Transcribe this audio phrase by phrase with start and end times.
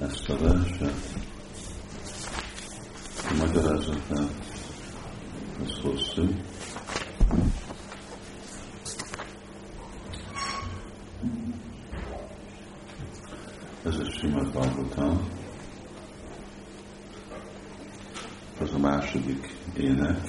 [0.00, 0.94] ezt a verset.
[3.30, 4.30] A magyarázatát,
[5.62, 6.28] ez hosszú.
[13.84, 15.28] Ez a Simad Bhagavatam.
[18.60, 20.20] Ez a második ének.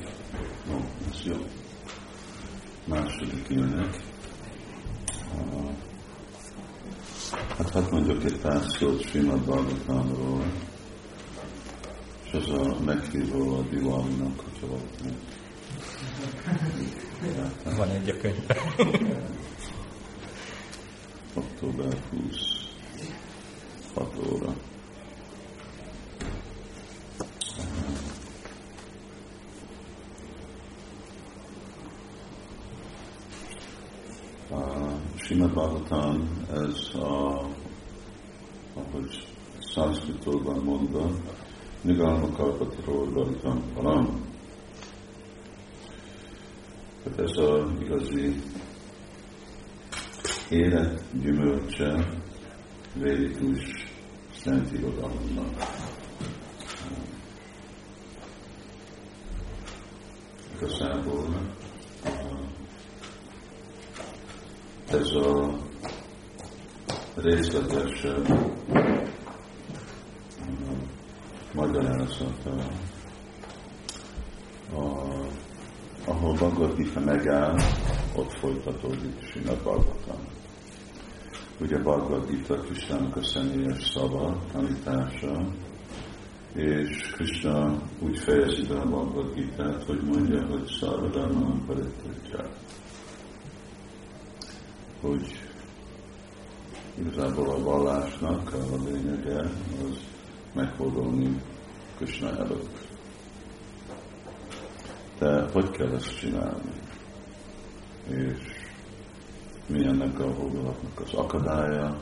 [0.71, 0.75] Ó,
[1.11, 1.37] ez jó.
[2.85, 4.10] Második ének.
[8.11, 10.45] Mondjuk egy pár szót Simad Bhagavatamról,
[12.23, 15.17] és az a meghívó a Diwalinak, hogyha valaki
[17.77, 18.57] Van egy a könyvben.
[21.33, 22.35] október 20,
[23.93, 24.53] 6 óra.
[35.15, 37.41] Simad Bhagavatam, ez a,
[39.73, 41.09] szanszkritóban mondva,
[41.81, 44.29] Nigalma Kalpatiról Galitam Param.
[47.03, 48.41] Tehát ez a igazi
[50.49, 52.19] élet gyümölcse
[52.93, 53.59] védikus
[54.43, 55.49] szent irodalomnak.
[60.55, 61.55] Igazából
[64.89, 65.57] ez a
[67.15, 68.50] részletesebb
[71.71, 72.51] magyarázata,
[74.73, 74.81] a,
[76.05, 77.59] ahol Bhagavad Gita megáll,
[78.15, 80.19] ott folytatódik Srimad Bhagavatam.
[81.59, 85.47] Ugye Bhagavad Gita Kristának a személyes szava, tanítása,
[86.53, 92.49] és Krishna úgy fejezi be a Bhagavad Gita-t, hogy mondja, hogy Szarvadharmam Parittatja.
[95.01, 95.39] Hogy
[96.99, 99.39] igazából a vallásnak a lényege
[99.89, 99.97] az
[100.53, 101.41] meghódolni
[102.01, 102.87] Krishna előtt.
[105.19, 106.71] De hogy kell ezt csinálni?
[108.07, 108.37] És
[109.67, 112.01] mi ennek a hódolatnak az akadálya,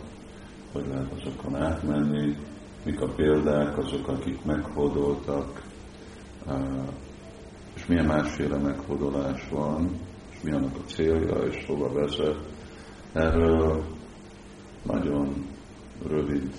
[0.72, 2.38] hogy lehet azokon átmenni,
[2.84, 5.63] mik a példák, azok, akik meghódoltak,
[7.73, 10.00] és milyen másféle meghódolás van,
[10.31, 12.38] és mi annak a célja, és hova vezet.
[13.13, 13.84] Erről
[14.84, 15.47] nagyon
[16.07, 16.53] rövid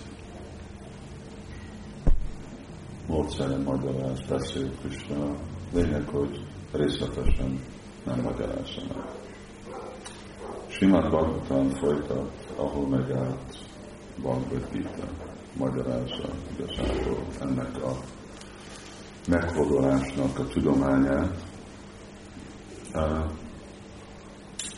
[3.10, 5.34] módszeren magyaráz, beszél Krishna.
[5.72, 7.60] Lényeg, hogy részletesen
[8.04, 9.14] nem magyarázzanak.
[10.68, 13.58] Simát Bhagavatam folytat, ahol megállt
[14.22, 15.06] Bhagavad Gita,
[15.56, 17.96] magyarázza igazából ennek a
[19.28, 21.44] meghódolásnak a tudományát.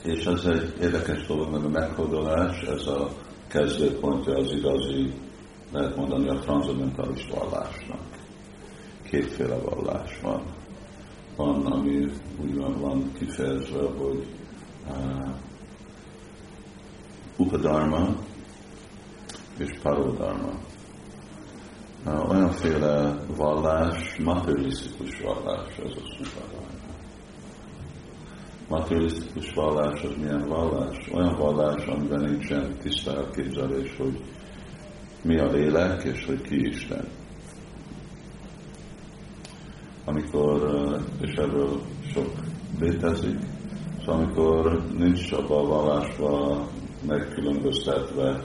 [0.05, 3.09] És ez egy érdekes dolog, mert a meghódolás, ez a
[3.49, 5.13] kezdőpontja az igazi,
[5.73, 8.12] lehet mondani, a transzendentális vallásnak.
[9.13, 10.43] Kétféle vallás van.
[11.37, 12.11] Van, ami
[12.43, 14.27] úgy van, van kifejezve, hogy
[14.89, 15.29] uh,
[17.37, 18.17] upadharma
[19.59, 20.53] és parodharma.
[22.07, 26.67] Uh, olyanféle vallás, materialisztikus vallás, ez az upadharma.
[28.69, 31.11] Materialisztikus vallás az milyen vallás?
[31.15, 34.21] Olyan vallás, amiben nincsen tiszta elképzelés, hogy
[35.23, 37.21] mi a lélek, és hogy ki Isten.
[40.05, 41.81] Amikor, és erről
[42.13, 42.31] sok
[42.81, 43.39] létezik,
[44.01, 46.67] szóval amikor nincs abban a vallásban
[47.07, 48.43] megkülönböztetve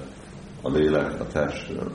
[0.61, 1.91] a lélek a testről,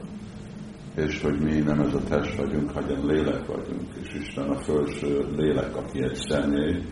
[0.97, 5.27] és hogy mi nem ez a test vagyunk, hanem lélek vagyunk, és Isten a felső
[5.37, 6.83] lélek, aki egy személy,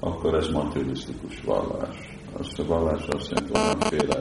[0.00, 1.96] akkor ez materialisztikus vallás.
[2.32, 4.20] Azt a vallás azt jelenti, hogy olyanféle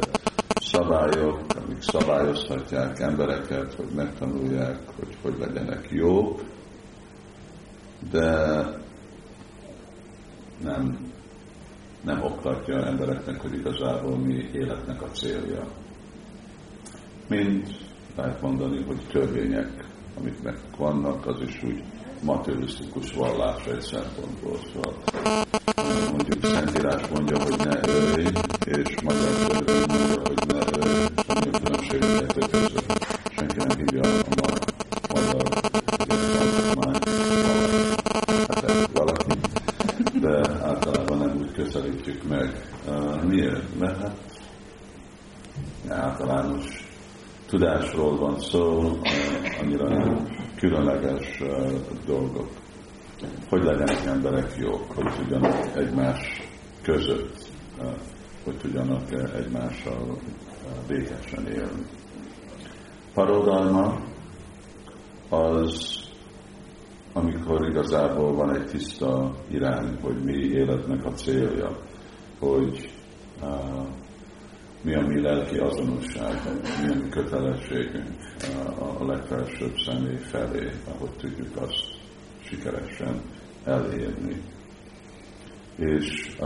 [0.56, 6.42] szabályok, amik szabályozhatják embereket, hogy megtanulják, hogy hogy legyenek jók,
[8.12, 8.64] de
[10.64, 11.12] nem,
[12.02, 15.68] nem oktatja embereknek, hogy igazából mi életnek a célja.
[17.28, 17.68] Mind
[18.16, 19.86] lehet mondani, hogy törvények,
[20.18, 21.84] amik meg vannak, az is úgy
[22.24, 24.58] materialisztikus vallás egy szempontból.
[24.74, 24.94] Szóval
[26.12, 28.26] mondjuk Szentírás mondja, hogy ne ölj,
[28.66, 32.02] és magyar mondja, hogy ne ölj, a különbség
[47.98, 48.92] tudásról van szó,
[49.62, 51.42] annyira nem különleges
[52.06, 52.48] dolgok.
[53.50, 56.42] Hogy legyenek emberek jók, hogy tudjanak egymás
[56.82, 57.50] között,
[58.44, 60.18] hogy tudjanak egymással
[60.88, 61.86] békesen élni.
[63.14, 64.00] Parodalma
[65.30, 66.06] az
[67.14, 71.78] amikor igazából van egy tiszta irány, hogy mi életnek a célja,
[72.40, 72.92] hogy
[73.42, 73.77] uh,
[74.88, 78.08] mi a mi lelki azonosságunk, mi a mi kötelességünk
[79.00, 81.86] a legfelsőbb személy felé, ahogy tudjuk azt
[82.40, 83.22] sikeresen
[83.64, 84.42] elérni.
[85.76, 86.38] És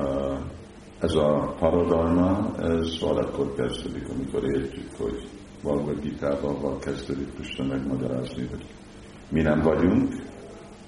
[0.99, 5.27] ez a paradalma, ez valakkor kezdődik, amikor értjük, hogy
[5.63, 8.65] Bhagavad Gita-val kezdődik Krishna megmagyarázni, hogy
[9.29, 10.13] mi nem vagyunk,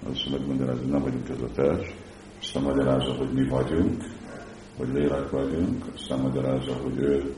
[0.10, 1.96] azt megmagyarázni, nem vagyunk ez a test,
[2.40, 4.04] aztán magyarázza, hogy mi vagyunk,
[4.78, 7.34] hogy lélek vagyunk, aztán magyarázza, hogy ő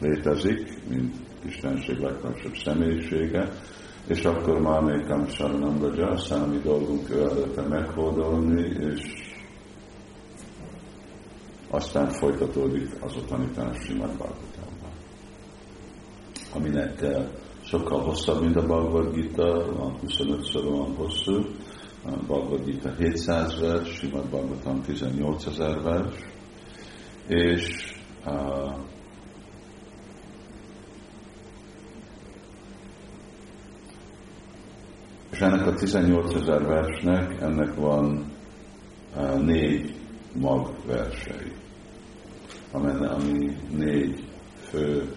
[0.00, 1.14] létezik, mint
[1.46, 3.48] Istenség legfelsőbb személyisége,
[4.06, 9.02] és akkor már még Kamsaranam Raja, aztán a mi dolgunk ő előtte meghódolni, és
[11.70, 14.92] aztán folytatódik az a tanítás Simad Bhagavatában.
[16.52, 17.04] Aminek
[17.62, 21.44] sokkal hosszabb, mint a Bhagavad Gita, van 25-ször van hosszú,
[22.04, 26.14] a Bhagavad Gita 700 vers, Simad Bhagavatam 18 ezer vers,
[27.26, 27.94] és
[28.26, 28.76] uh,
[35.33, 38.24] és ennek a 18 ezer versnek, ennek van
[39.16, 39.94] uh, négy
[40.40, 41.52] magversei,
[42.72, 44.24] amenne, ami négy
[44.68, 45.14] fő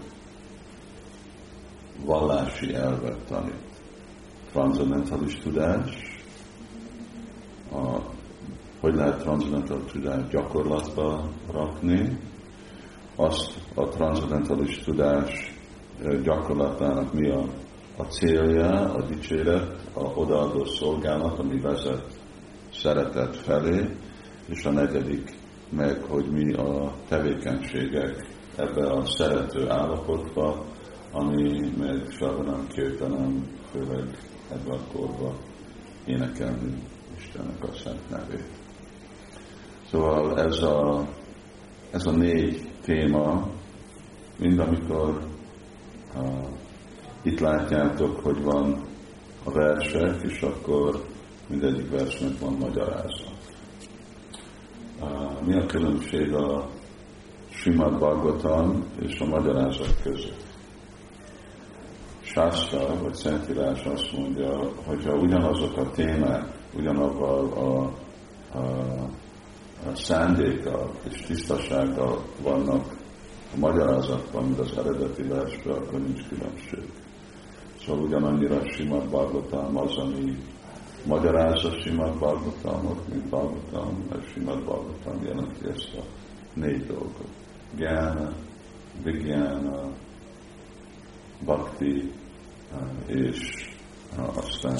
[2.04, 3.66] vallási elvet tanít.
[4.50, 6.20] Transzendentális tudás,
[7.72, 7.98] a,
[8.80, 12.18] hogy lehet transzendentális tudást gyakorlatba rakni,
[13.16, 15.56] azt a transzendentális tudás
[16.22, 17.44] gyakorlatának mi a,
[17.98, 22.18] a célja, a dicséret, a odaadó szolgálat, ami vezet
[22.72, 23.96] szeretet felé,
[24.48, 25.34] és a negyedik
[25.70, 30.64] meg, hogy mi a tevékenységek ebbe a szerető állapotba,
[31.12, 34.18] ami meg Savanam Kirtanam, főleg
[34.52, 35.34] ebbe a korba
[36.06, 36.82] énekelni
[37.16, 38.48] Istennek a szent nevét.
[39.90, 41.08] Szóval ez a,
[41.90, 43.48] ez a négy téma,
[44.38, 45.26] mind amikor
[46.16, 46.48] uh,
[47.22, 48.86] itt látjátok, hogy van
[49.44, 51.04] a versek, és akkor
[51.48, 53.36] mindegyik versnek van magyarázat.
[55.44, 56.68] Mi a különbség a
[57.50, 60.46] Simad Bhagavatam és a magyarázat között?
[62.20, 67.92] Sászta, vagy Szentírás azt mondja, hogyha ugyanazok a témák, ugyanabban a,
[68.58, 68.62] a,
[69.86, 72.84] a szándéka és tisztasággal vannak
[73.54, 76.82] a magyarázatban, mint az eredeti versben, akkor nincs különbség.
[77.88, 80.36] Szóval ugyanannyira Simad Bhagavatam az, ami
[81.06, 86.02] magyarázza Simad Bhagavatamot, mint Bhagavatam, mert Simad Bhagavatam jelenti ezt a
[86.54, 87.28] négy dolgot.
[87.76, 88.32] Gyána,
[89.02, 89.90] Vigyána,
[91.44, 92.12] Bhakti,
[93.06, 93.38] és
[94.34, 94.76] aztán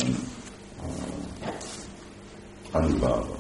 [2.73, 3.37] Anubhava.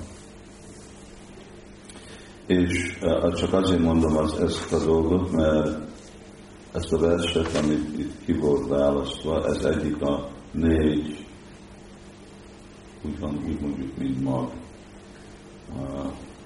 [2.46, 2.98] És
[3.34, 5.88] csak azért mondom az, ezt a dolgot, mert
[6.72, 11.26] ezt a verset, amit itt ki volt választva, ez egyik a négy,
[13.02, 14.50] úgy, van, úgy mondjuk, mint mag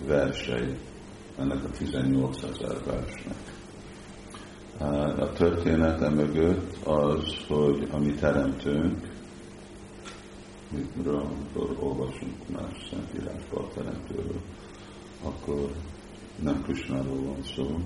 [0.06, 0.76] versei
[1.38, 3.36] ennek a 18 ezer versnek.
[5.18, 9.10] A története mögött az, hogy a mi teremtőnk,
[10.68, 14.40] mikor olvasunk más szentírásba a teremtőről,
[15.22, 15.72] akkor
[16.42, 17.78] nem Krisnáról van szó,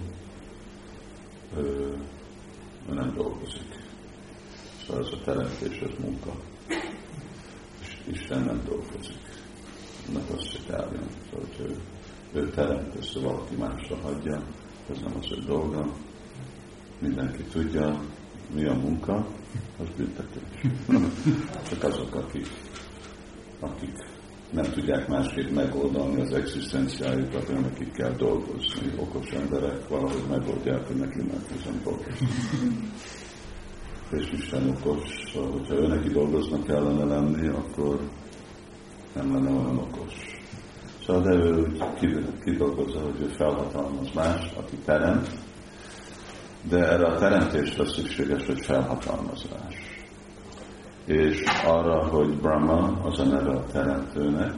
[1.57, 1.95] ő,
[2.89, 3.85] ő nem dolgozik.
[4.87, 6.33] Szóval ez a teremtés, ez munka.
[7.81, 9.19] És Isten nem dolgozik.
[10.09, 11.01] Ennek azt csinálja,
[11.31, 11.77] szóval, hogy ő,
[12.41, 14.43] ő teremt, ezt valaki másra hagyja,
[14.91, 15.93] ez nem az ő dolga,
[16.99, 18.01] mindenki tudja,
[18.55, 19.27] mi a munka,
[19.79, 20.43] az büntetés.
[21.69, 22.47] Csak azok, akik,
[23.61, 24.16] akik
[24.51, 28.93] nem tudják másképp megoldani az egzisztenciájukat, hogy nekik kell dolgozni.
[28.99, 31.19] Okos emberek valahogy megoldják, hogy neki
[31.65, 32.29] nem dolgozni.
[34.11, 38.01] És Isten okos, szóval, hogyha ő neki dolgoznak kellene lenni, akkor
[39.15, 40.13] nem lenne olyan okos.
[41.07, 41.77] Szóval de ő
[42.45, 45.29] kidolgozza, hogy ő felhatalmaz más, aki teremt,
[46.69, 49.86] de erre a teremtésre szükséges, hogy felhatalmazás.
[51.07, 54.55] És arra, hogy Brahma az a neve a teremtőnek,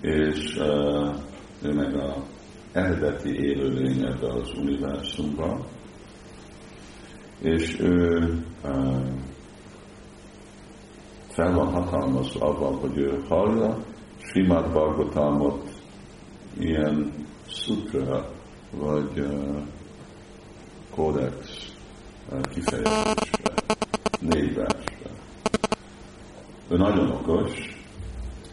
[0.00, 1.14] és uh,
[1.62, 2.16] ő meg a
[2.72, 5.64] eredeti élőlény ebbe az univerzumban,
[7.40, 8.18] és ő
[8.64, 9.06] uh,
[11.28, 13.84] fel van hatalmazva abban, hogy ő hallja
[14.18, 15.68] Simad Bhagavatamot
[16.58, 17.12] ilyen
[17.46, 18.30] sutra,
[18.70, 19.62] vagy uh,
[20.94, 21.72] kódex
[22.52, 23.54] kifejezésre,
[24.20, 24.93] négy versre.
[26.68, 27.50] Ő nagyon okos,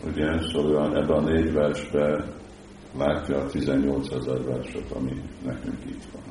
[0.06, 2.34] ugye, szóval ebben a négy versben
[2.98, 6.24] látja a 18 ezer verset, ami nekünk itt van.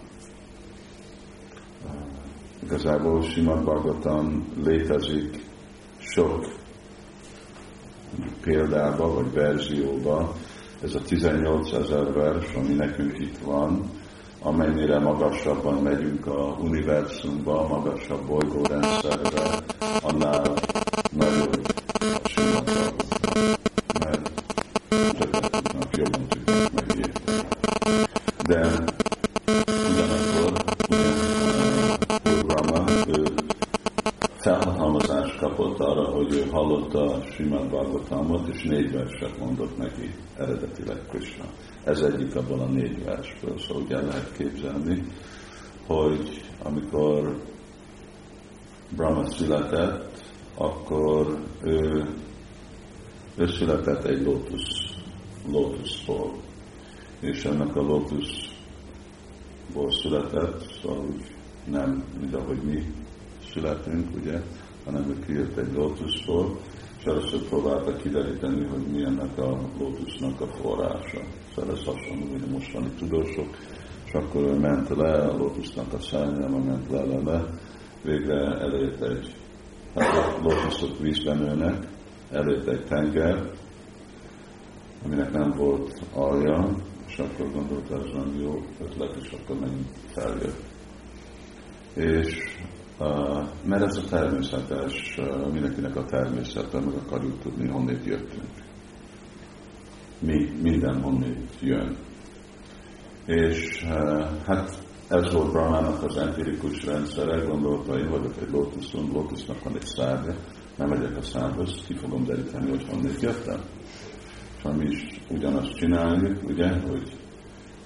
[2.63, 5.49] Igazából Simad Bhagavatam létezik
[5.99, 6.47] sok
[8.41, 10.29] példában, vagy verzióban,
[10.83, 13.91] ez a 18 ezer vers, ami nekünk itt van,
[14.43, 19.63] amennyire magasabban megyünk a univerzumba, magasabb bolygórendszerbe,
[20.03, 20.43] annál
[41.11, 41.45] Krishna.
[41.85, 45.05] Ez egyik abban a négy versből, szóval ugye lehet képzelni,
[45.87, 47.43] hogy amikor
[48.97, 50.25] Brahma született,
[50.55, 52.05] akkor ő,
[53.37, 54.95] ő született egy lótusz,
[55.47, 56.33] lótuszból.
[57.21, 58.51] És ennek a lótuszból
[60.03, 62.83] született, szóval úgy nem, mint ahogy mi
[63.53, 64.41] születünk, ugye,
[64.85, 66.59] hanem ő kijött egy lótuszból,
[67.01, 71.21] és először próbálta kideríteni, hogy mi ennek a lótusznak a forrása.
[71.55, 73.57] Szóval ez hasonló, hogy a mostani tudósok,
[74.07, 77.45] és akkor ő ment le, a lótusznak a szárnyába ment le, le, le,
[78.03, 79.35] végre elért egy,
[79.95, 81.87] hát a lótuszok vízben nőnek,
[82.31, 83.51] elért egy tenger,
[85.05, 86.77] aminek nem volt alja,
[87.07, 90.63] és akkor gondolta, ez nem jó ötlet, és akkor megint feljött.
[91.95, 92.59] És
[93.65, 95.19] mert ez a természetes,
[95.53, 98.51] mindenkinek a természete, meg akarjuk tudni, honnét jöttünk.
[100.19, 101.97] Mi, minden honnét jön.
[103.27, 103.85] És
[104.47, 109.87] hát ez volt Brahmának az empirikus rendszere, gondolta, én vagyok egy lótuszon, lótusznak van egy
[109.87, 110.35] szárja,
[110.77, 113.61] nem megyek a szárhoz, ki fogom deríteni, hogy honnét jöttem.
[114.57, 117.20] És mi is ugyanazt csináljuk, ugye, hogy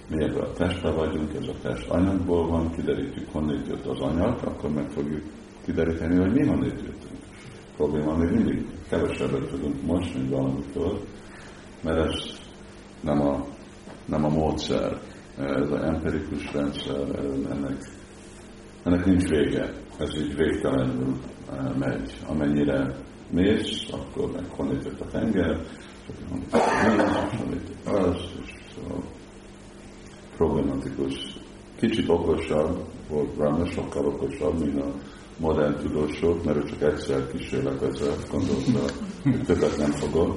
[0.09, 4.39] mi ebben a testbe vagyunk, ez a test anyagból van, kiderítjük, honnét jött az anyag,
[4.45, 5.23] akkor meg fogjuk
[5.65, 7.21] kideríteni, hogy mi honnét jöttünk.
[7.73, 11.01] A probléma még mindig kevesebbet tudunk most, mint valamikor,
[11.83, 12.41] mert ez
[13.01, 13.45] nem a,
[14.07, 15.01] nem a módszer,
[15.39, 17.01] ez az empirikus rendszer,
[17.51, 17.77] ennek,
[18.83, 19.73] ennek nincs vége.
[19.99, 21.17] Ez így végtelenül
[21.51, 22.13] eh, megy.
[22.27, 22.95] Amennyire
[23.31, 25.61] mész, akkor meg honnét jött a tenger,
[27.39, 29.03] honnét jött az, és szóval
[30.37, 31.15] problematikus.
[31.77, 34.93] Kicsit okosabb volt Brahma, sokkal okosabb, mint a
[35.39, 40.37] modern tudósok, mert ő csak egyszer kísérletezett, gondolta, hogy többet nem fogok,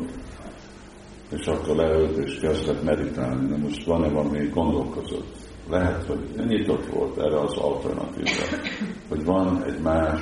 [1.31, 3.49] és akkor leült és kezdett meditálni.
[3.49, 5.35] Na most van-e valami gondolkozott?
[5.69, 8.57] Lehet, hogy nyitott volt erre az alternatívra,
[9.09, 10.21] hogy van egy más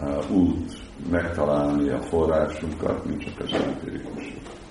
[0.00, 0.72] uh, út
[1.10, 4.61] megtalálni a forrásunkat, mint csak az empirikusok.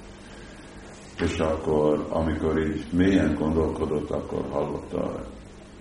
[1.22, 5.26] És akkor, amikor így mélyen gondolkodott, akkor hallotta,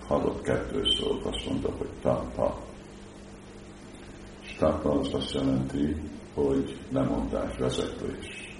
[0.07, 2.59] hallott kettő szót, azt mondta, hogy tapa.
[4.43, 5.95] És tapa az azt jelenti,
[6.33, 8.55] hogy lemondás, vezetés.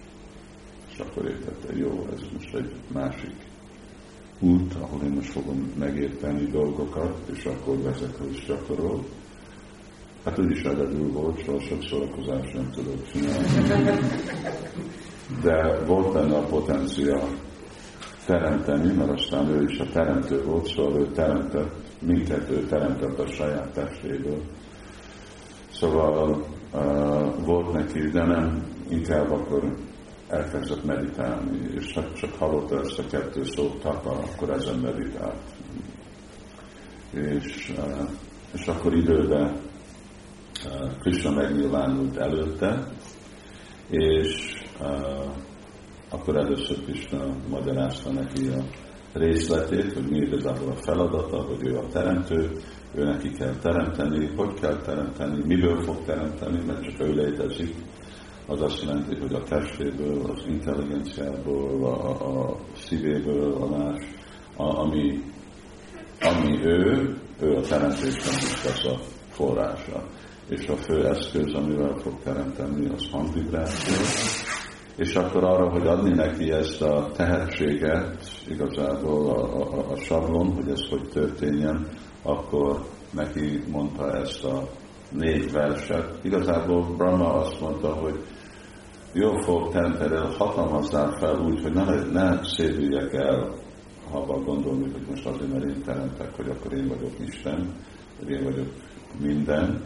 [0.91, 3.35] És akkor értette, jó, ez most egy másik
[4.39, 9.05] út, ahol én most fogom megérteni dolgokat, és akkor vezetés gyakorol.
[10.23, 13.47] Hát úgyis egyedül volt, soha sok szórakozás nem tudok csinálni
[15.41, 17.27] de volt benne a potencia
[18.25, 21.71] teremteni, mert aztán ő is a teremtő volt, szóval ő teremtett,
[22.01, 24.41] minket ő teremtett a saját testéből.
[25.71, 29.75] Szóval uh, volt neki, de nem inkább akkor
[30.27, 35.41] elkezdett meditálni, és csak, csak hallotta ezt a kettő szót, tapa, akkor ezen meditált.
[37.11, 38.09] És, uh,
[38.53, 39.55] és akkor időben
[40.65, 42.87] uh, Krishna megnyilvánult előtte,
[43.89, 44.60] és
[46.09, 48.63] akkor először Krishna magyarázta neki a
[49.13, 52.51] részletét, hogy mi igazából a feladata, hogy ő a teremtő,
[52.95, 57.75] ő neki kell teremteni, hogy kell teremteni, miből fog teremteni, mert csak ő létezik.
[58.47, 64.03] Az azt jelenti, hogy a testéből, az intelligenciából, a, a szívéből, a más,
[64.55, 65.23] a, ami,
[66.19, 70.03] ami ő, ő a teremtésnek lesz a forrása.
[70.49, 73.95] És a fő eszköz, amivel fog teremteni, az hangvibráció,
[75.01, 80.69] és akkor arra, hogy adni neki ezt a tehetséget, igazából a, a, a sablon, hogy
[80.69, 81.87] ez hogy történjen,
[82.23, 84.67] akkor neki mondta ezt a
[85.11, 86.19] négy verset.
[86.21, 88.23] Igazából Brahma azt mondta, hogy
[89.13, 93.53] jó fog teremted hatalmazzál fel úgy, hogy ne, ne szédüljek el,
[94.11, 97.73] ha abban gondolni, hogy most azért, mert én teremtek, hogy akkor én vagyok Isten,
[98.29, 98.67] én vagyok
[99.21, 99.83] minden,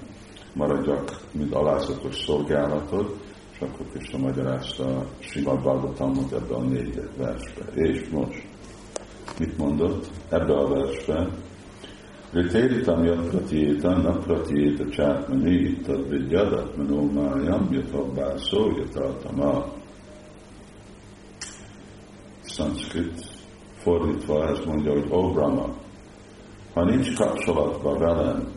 [0.54, 3.16] maradjak, mint alázatos szolgálatod,
[3.56, 7.66] és akkor Krishna magyarázta Simad Bhagavatamot ebbe a négy versbe.
[7.74, 8.48] És most,
[9.40, 11.30] mit mondott ebbe a versbe?
[12.32, 19.74] Ritéritam jat pratyéta, na pratyéta csátmani, tad vidyadat manómájam, jatabbá szó, jatartama.
[22.42, 23.22] Sanskrit
[23.78, 25.74] fordítva ez mondja, hogy Ó Brahma,
[26.74, 28.52] ha nincs kapcsolatban velem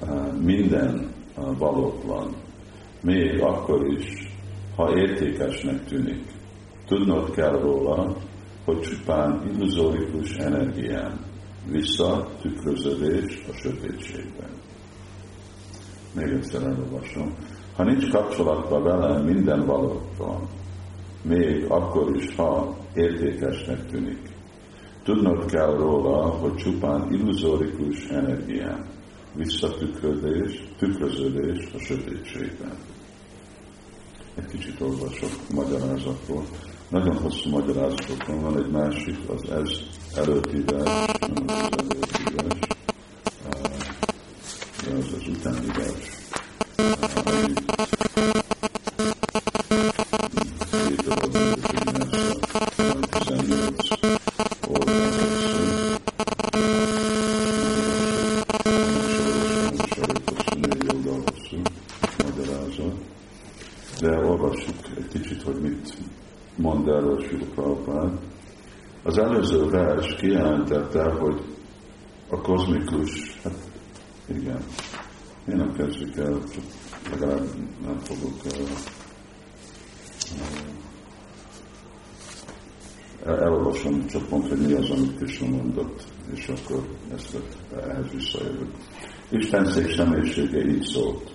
[0.00, 1.12] eh, minden
[1.58, 2.34] valótlan,
[3.02, 4.32] még akkor is,
[4.76, 6.24] ha értékesnek tűnik.
[6.86, 8.16] Tudnod kell róla,
[8.64, 11.20] hogy csupán illuzórikus energiám,
[11.70, 14.50] vissza tükröződés a sötétségben.
[16.14, 17.34] Még egyszer elolvasom.
[17.76, 20.48] Ha nincs kapcsolatban velem minden valótlan,
[21.22, 24.30] még akkor is, ha értékesnek tűnik.
[25.02, 28.86] Tudnod kell róla, hogy csupán illuzórikus energiám,
[29.34, 32.76] visszatükrözés, tükröződés a sötétségben.
[34.34, 36.44] Egy kicsit olvasok magyarázatról.
[36.88, 39.70] Nagyon hosszú magyarázatokon van egy másik, az ez
[40.16, 40.90] előtti vers,
[41.34, 42.58] nem az előtti vers,
[44.84, 45.81] de az az utáni vers.
[69.02, 71.40] Az előző vers kijelentette, hogy
[72.28, 73.58] a kozmikus, hát
[74.26, 74.64] igen,
[75.48, 76.64] én nem kezdjük el, csak
[77.10, 77.46] legalább
[77.84, 78.52] nem fogok uh,
[83.26, 86.04] uh, elolvasom csak pont, hogy mi az, amit Krishna mondott,
[86.34, 87.36] és akkor ezt
[87.76, 88.70] ehhez visszajövök.
[89.30, 91.30] Isten szék személyisége így szólt.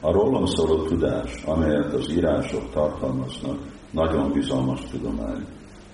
[0.00, 3.58] A rólam szóló tudás, amelyet az írások tartalmaznak,
[3.90, 5.46] nagyon bizalmas tudomány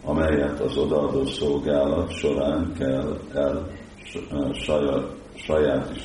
[0.05, 3.67] amelyet az odaadó szolgálat során kell el
[4.53, 6.03] saját, saját is,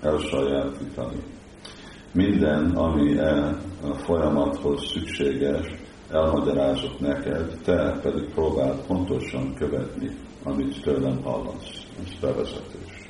[0.00, 1.22] elsajátítani.
[2.12, 3.56] Minden, ami e
[3.94, 5.66] folyamathoz szükséges,
[6.10, 10.10] elmagyarázok neked, te pedig próbáld pontosan követni,
[10.44, 11.86] amit tőlem hallasz.
[12.02, 13.08] Ez bevezetés.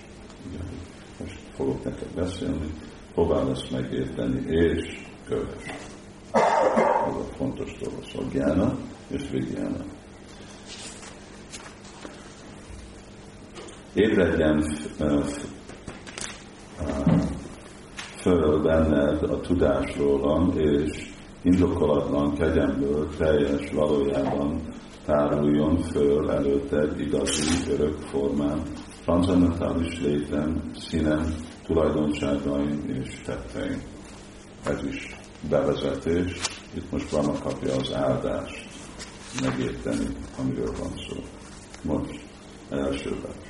[1.20, 2.70] Most fogok neked beszélni,
[3.14, 5.66] próbáld ezt megérteni, és kövess.
[6.32, 8.04] Ez a fontos dolog.
[8.04, 8.76] Szóval
[9.08, 9.84] és vigyának.
[13.94, 14.62] Ébredjen
[18.16, 21.10] föl benned a tudás rólam, és
[21.42, 24.60] indokolatlan kegyemből teljes valójában
[25.04, 28.62] táruljon föl előtted igazi, örök formán,
[29.04, 31.34] transzendentális létem, színem,
[31.70, 33.82] tulajdonságaim és tetteim.
[34.64, 35.16] Ez is
[35.48, 36.40] bevezetés.
[36.74, 38.68] Itt most van kapja az áldást
[39.42, 40.06] megérteni,
[40.38, 41.16] amiről van szó.
[41.82, 42.20] Most,
[42.70, 43.48] első vers.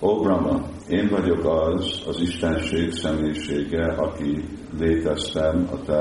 [0.00, 4.44] Ó Brahma, én vagyok az, az Istenség személyisége, aki
[4.78, 5.92] léteztem a,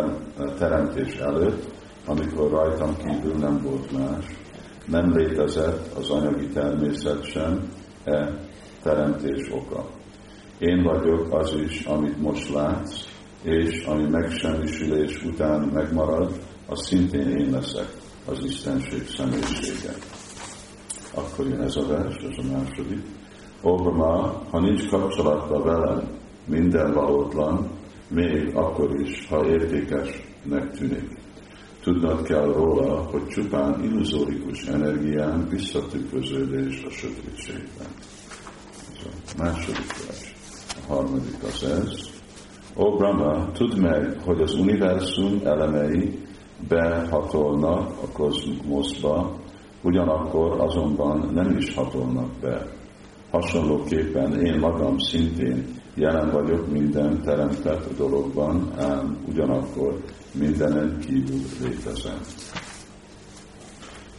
[0.42, 1.63] a teremtés előtt,
[2.06, 4.26] amikor rajtam kívül nem volt más.
[4.86, 7.70] Nem létezett az anyagi természet sem,
[8.04, 8.40] e
[8.84, 9.97] teremtés oka.
[10.60, 13.06] Én vagyok az is, amit most látsz,
[13.43, 17.88] és ami megsemmisülés után megmarad, az szintén én leszek
[18.26, 19.93] az Istenség személyisége.
[21.13, 23.02] Akkor jön ez a vers, ez a második.
[23.62, 26.08] Obama, ha nincs kapcsolatban velem,
[26.46, 27.70] minden valótlan,
[28.08, 31.10] még akkor is, ha értékesnek tűnik.
[31.82, 37.88] Tudnod kell róla, hogy csupán illuzórikus energián visszatükröződés a sötétségben.
[38.96, 40.27] Ez a második vers.
[40.88, 42.10] Harmadik az ez.
[42.76, 46.19] Ó Brahma, tudd meg, hogy az univerzum elemei
[46.67, 49.36] behatolnak a kozmoszba,
[49.82, 52.67] ugyanakkor azonban nem is hatolnak be.
[53.32, 62.19] Hasonlóképpen én magam szintén jelen vagyok minden teremtett dologban, ám ugyanakkor mindenen kívül létezem.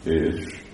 [0.03, 0.67] És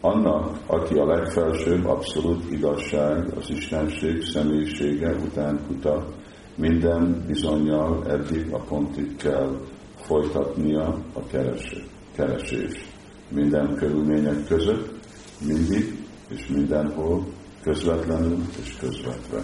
[0.00, 6.14] annak, aki a legfelsőbb abszolút igazság, az Istenség személyisége után kutat,
[6.54, 9.60] minden bizonyal eddig a pontig kell
[9.96, 11.82] folytatnia a kereső,
[12.14, 12.86] keresés
[13.28, 15.06] minden körülmények között,
[15.46, 17.26] mindig és mindenhol,
[17.62, 19.42] közvetlenül és közvetve.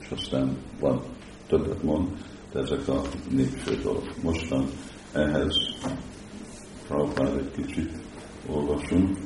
[0.00, 1.02] És aztán van
[1.46, 2.08] többet mond,
[2.54, 3.02] ezek a
[3.82, 4.02] dolog.
[4.22, 4.64] Mostan
[5.12, 5.54] ehhez
[6.88, 7.90] Prabhupád egy kicsit
[8.46, 9.16] olvasunk,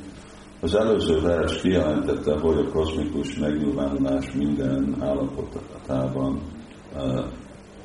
[0.60, 6.40] Az előző vers kijelentette, hogy a kozmikus megnyilvánulás minden állapotában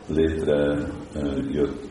[0.08, 0.88] létre
[1.52, 1.90] jött,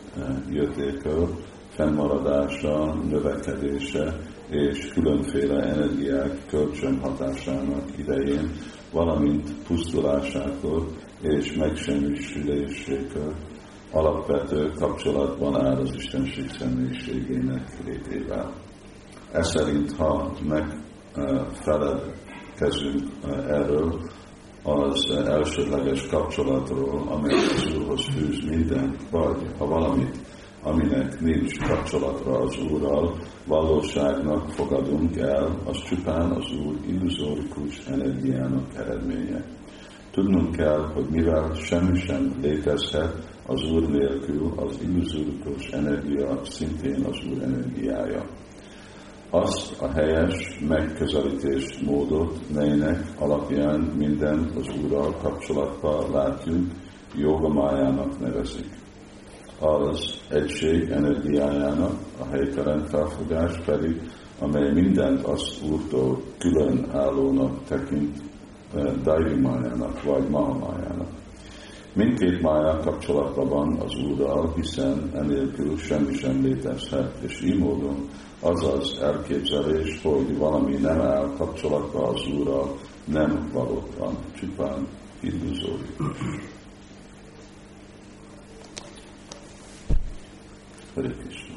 [0.50, 1.28] jöttékől,
[1.68, 4.16] fennmaradása, növekedése
[4.50, 8.50] és különféle energiák kölcsönhatásának idején,
[8.92, 10.86] valamint pusztulásától
[11.22, 13.34] és megsemmisülésékől
[13.90, 18.52] alapvető kapcsolatban áll az Istenség személyiségének létével.
[19.32, 23.02] Ez szerint, ha megfeledkezünk
[23.48, 24.00] erről,
[24.62, 30.18] az elsődleges kapcsolatról, amely az Úrhoz fűz mindent, vagy ha valamit,
[30.62, 39.44] aminek nincs kapcsolatra az Úrral, valóságnak fogadunk el, az csupán az Úr illuzórikus energiának eredménye.
[40.12, 47.18] Tudnunk kell, hogy mivel semmi sem létezhet az Úr nélkül, az illuzórikus energia szintén az
[47.30, 48.24] Úr energiája
[49.34, 56.70] azt a helyes megközelítés módot, melynek alapján mindent az Úrral kapcsolatban látjuk,
[57.16, 58.66] jogamájának nevezik.
[59.60, 64.00] Az egység energiájának, a helytelen felfogás pedig,
[64.38, 68.16] amely mindent az Úrtól külön állónak tekint,
[68.74, 71.08] eh, Daivimájának vagy Mahamájának.
[71.94, 78.08] Mindkét mája kapcsolatban van az Úrral, hiszen enélkül semmi sem létezhet, és így módon
[78.40, 84.86] az az elképzelés, hogy valami nem áll kapcsolatba az Úrral, nem valóban, csupán
[85.20, 86.16] illuzórikus.
[90.94, 91.52] Hare Krishna.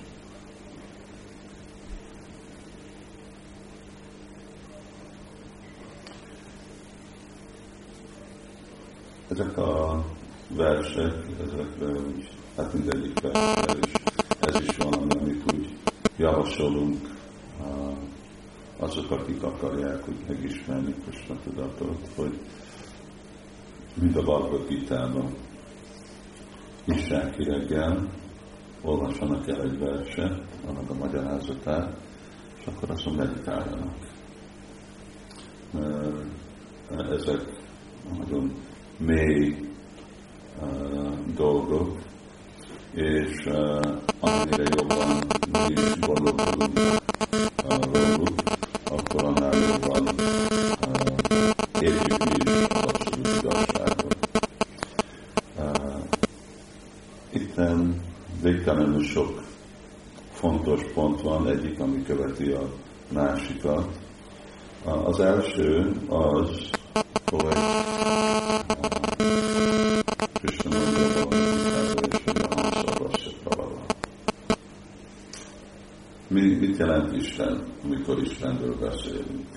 [9.36, 10.06] Ezek a
[10.50, 13.20] versek, ezekre úgy, hát mindegyik
[13.82, 13.92] is,
[14.40, 15.78] ez is van, amit úgy
[16.18, 16.98] javasolunk
[18.80, 22.40] azok, akik akarják hogy megismerni Krishna tudatot, hogy
[23.94, 25.36] mint a Bhagavad Gita-ban
[26.86, 28.10] nyissák reggel,
[28.82, 31.98] olvassanak el egy verset, annak a magyarázatát,
[32.60, 33.96] és akkor azon meditáljanak.
[36.90, 37.64] Mert ezek
[38.18, 38.52] nagyon
[38.98, 39.56] mély
[40.62, 41.98] uh, dolgok,
[42.94, 43.80] és uh,
[44.20, 46.80] amennyire jobban mi is gondolkodunk
[47.64, 48.30] uh, róluk,
[48.84, 50.16] akkor annál jobban uh,
[51.80, 54.16] értjük mi is az abszolút igazságot.
[55.58, 56.04] Uh,
[57.30, 58.02] itten
[58.42, 59.44] végtelenül sok
[60.32, 62.70] fontos pont van, egyik, ami követi a
[63.14, 63.88] másikat.
[64.86, 66.70] Uh, az első az,
[67.32, 67.58] hogy
[77.86, 79.48] Amikor Istenről beszélünk?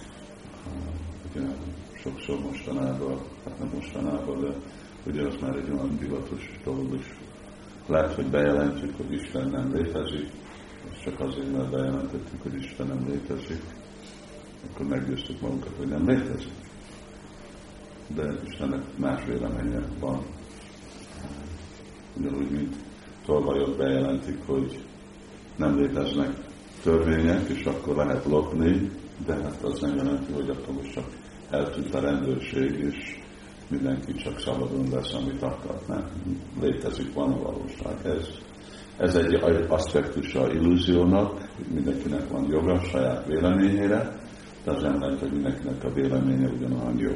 [1.31, 1.47] Ugye
[1.95, 4.55] sokszor mostanában, hát nem mostanában, de
[5.07, 7.19] ugye az már egy olyan divatos dolog is.
[7.87, 10.31] Lehet, hogy bejelentjük, hogy Isten nem létezik,
[10.93, 13.62] és csak azért, mert bejelentettük, hogy Isten nem létezik,
[14.71, 16.53] akkor meggyőztük magunkat, hogy nem létezik.
[18.14, 20.23] De Istennek más véleménye van.
[22.17, 22.75] Ugyanúgy, mint
[23.25, 24.85] tolvajok bejelentik, hogy
[25.57, 26.47] nem léteznek
[26.88, 28.90] törvények, és akkor lehet lopni,
[29.27, 31.05] de hát az nem jelenti, hogy akkor most csak
[31.51, 33.16] eltűnt a rendőrség, és
[33.68, 35.81] mindenki csak szabadon lesz, amit akar.
[35.88, 36.05] Nem,
[36.61, 37.96] létezik, van a valóság.
[38.05, 38.29] Ez,
[38.96, 39.35] ez egy
[39.68, 44.20] aspektusa illúziónak, hogy mindenkinek van joga a saját véleményére,
[44.64, 47.12] de az nem lehet, hogy mindenkinek a véleménye ugyanolyan jó.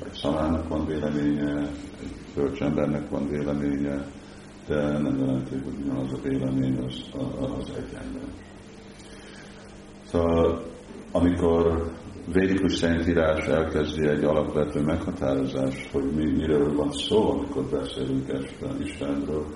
[0.00, 1.60] Vagy szalának van véleménye,
[2.00, 4.06] egy bölcsembernek van véleménye,
[4.66, 7.02] de nem jelenti, hogy ugyanaz a vélemény az,
[7.58, 8.20] az egyenlő.
[10.04, 10.64] Szóval
[11.12, 11.90] amikor
[12.32, 19.46] védikus szentírás elkezdi egy alapvető meghatározás, hogy mi, miről van szó, amikor beszélünk este Istenről,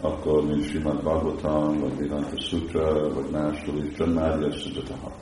[0.00, 5.12] akkor mint Simad Bhagavatam, vagy Vedanta Sutra, vagy máshol is, John Mária Sudataha.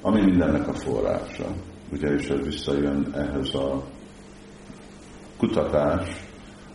[0.00, 1.46] Ami mindennek a forrása.
[1.92, 3.84] Ugye, és ez visszajön ehhez a
[5.36, 6.25] kutatás,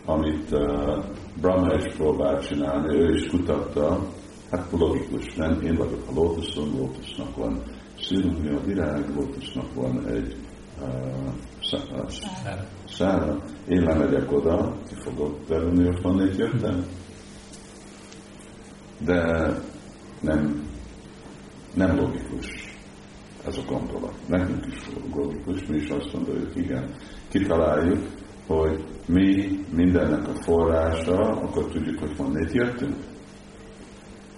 [0.04, 1.04] amit uh,
[1.40, 4.08] Brahma is próbált csinálni, ő is kutatta,
[4.50, 5.60] hát logikus, nem?
[5.60, 7.62] Én vagyok a lótuszon, lótusznak van
[8.00, 10.36] színű a virág, lótusznak van egy
[10.80, 12.08] uh,
[12.88, 13.38] szára.
[13.68, 16.84] Én lemegyek oda, ki fogok belülni, hogy honnét jöttem.
[19.04, 19.46] De
[20.20, 20.68] nem,
[21.74, 22.72] nem logikus
[23.46, 24.14] ez a gondolat.
[24.28, 24.78] Nekünk is
[25.14, 26.94] logikus, mi is azt mondjuk, igen,
[27.28, 28.06] kitaláljuk,
[28.46, 32.96] hogy mi mindennek a forrása, akkor tudjuk, hogy honnét jöttünk.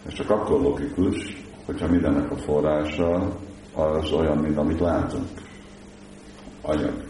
[0.07, 1.37] Ez csak akkor logikus,
[1.67, 3.37] hogyha mindennek a forrása
[3.75, 5.29] az olyan, mint amit látunk.
[6.63, 7.05] Anyag.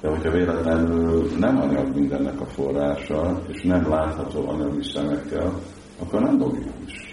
[0.00, 5.60] De hogyha véletlenül nem anyag mindennek a forrása, és nem látható anyagi szemekkel,
[5.98, 7.07] akkor nem logikus.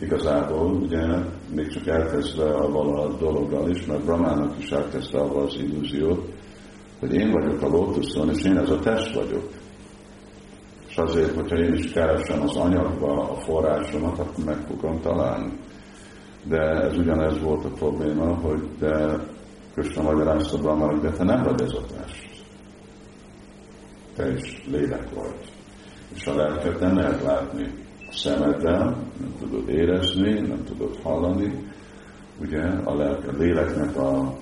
[0.00, 1.06] Igazából ugye
[1.54, 6.32] még csak elkezdve avval a dologgal is, mert Brahmának is elkezdte avval az illúziót,
[7.00, 9.48] hogy én vagyok a lótuszon, és én ez a test vagyok.
[10.88, 15.52] És azért, hogyha én is keresem az anyagba a forrásomat, akkor meg fogom találni.
[16.44, 19.16] De ez ugyanez volt a probléma, hogy de
[19.74, 22.28] Kösna magyarázta Brahmának, de te nem vagy ez a test.
[24.16, 25.52] Te is lélek vagy.
[26.14, 28.84] És a lelket nem lehet látni szemeddel,
[29.20, 31.52] nem tudod érezni, nem tudod hallani.
[32.40, 34.34] Ugye a, lelke, a léleknek a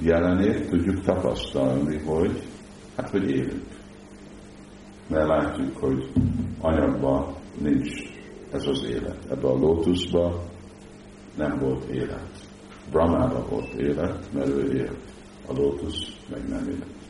[0.00, 2.42] jelenét tudjuk tapasztalni, hogy
[2.96, 3.66] hát, hogy élünk.
[5.08, 6.10] Mert látjuk, hogy
[6.60, 7.90] anyagban nincs
[8.52, 9.24] ez az élet.
[9.30, 10.40] Ebben a lótuszban
[11.36, 12.30] nem volt élet.
[12.90, 14.98] Brahmában volt élet, mert ő élt.
[15.46, 17.07] A lótusz meg nem élet.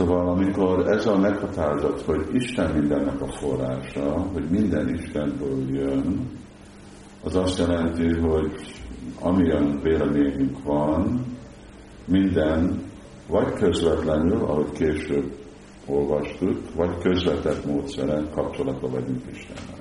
[0.00, 6.30] Szóval amikor ez a meghatározat, hogy Isten mindennek a forrása, hogy minden Istenből jön,
[7.24, 8.50] az azt jelenti, hogy
[9.20, 11.24] amilyen véleményünk van,
[12.04, 12.82] minden
[13.28, 15.32] vagy közvetlenül, ahogy később
[15.86, 19.80] olvastuk, vagy közvetett módszeren kapcsolatba vagyunk Istennel.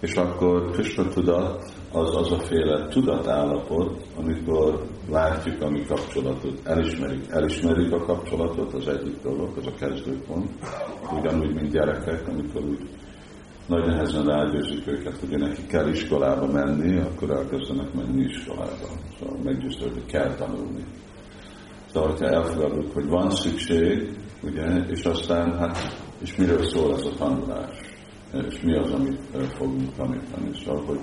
[0.00, 7.30] És akkor Krishna tudat az az a féle tudatállapot, amikor látjuk a mi kapcsolatot, elismerik,
[7.30, 10.50] elismerik a kapcsolatot, az egyik dolog, az a kezdőpont,
[11.18, 12.88] ugyanúgy, mint gyerekek, amikor úgy
[13.66, 18.88] nagy nehezen rágyőzik őket, hogy neki kell iskolába menni, akkor elkezdenek menni iskolába.
[19.18, 20.84] Szóval meggyőző, hogy kell tanulni.
[21.92, 25.78] Szóval, hogyha elfogadjuk, hogy van szükség, ugye, és aztán, hát,
[26.18, 27.80] és miről szól ez a tanulás,
[28.48, 29.20] és mi az, amit
[29.56, 30.50] fogunk tanítani.
[30.64, 31.00] Szóval, hogy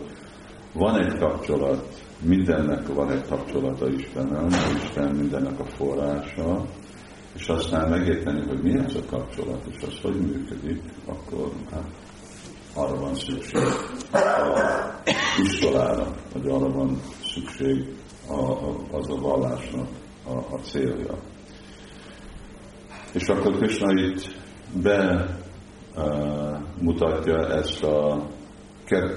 [0.74, 4.48] van egy kapcsolat, mindennek van egy kapcsolata Istennel,
[4.84, 6.66] Isten mindennek a forrása,
[7.36, 11.88] és aztán megérteni, hogy mi az a kapcsolat, és az hogy működik, akkor hát
[12.76, 13.64] arra van szükség
[14.12, 14.84] a
[15.42, 17.96] iskolára, vagy arra van szükség
[18.28, 19.88] a, a, az a vallásnak
[20.26, 21.18] a, a célja.
[23.14, 24.36] És akkor Krishna itt
[24.84, 25.26] be
[25.96, 28.28] uh, mutatja ezt a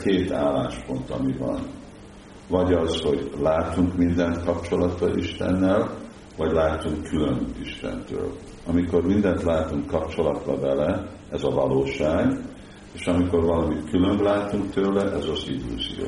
[0.05, 1.61] két álláspont, ami van.
[2.49, 5.91] Vagy az, hogy látunk mindent kapcsolatban Istennel,
[6.37, 8.33] vagy látunk külön Istentől.
[8.67, 12.41] Amikor mindent látunk kapcsolatba vele, ez a valóság,
[12.93, 16.07] és amikor valamit külön látunk tőle, ez az illúzió.